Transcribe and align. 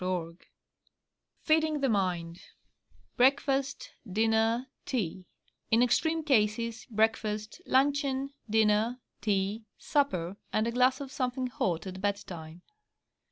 _FEEDING 1.41 1.81
THE 1.81 1.87
MIND 1.87 2.41
Breakfast, 3.17 3.91
dinner, 4.11 4.65
tea; 4.83 5.27
in 5.69 5.83
extreme 5.83 6.23
cases, 6.23 6.87
breakfast, 6.89 7.61
luncheon, 7.67 8.33
dinner, 8.49 8.99
tea, 9.21 9.65
supper, 9.77 10.37
and 10.51 10.65
a 10.65 10.71
glass 10.71 11.01
of 11.01 11.11
something 11.11 11.45
hot 11.45 11.85
at 11.85 12.01
bedtime. 12.01 12.63